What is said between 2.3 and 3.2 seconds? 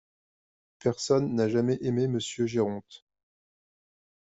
Géronte.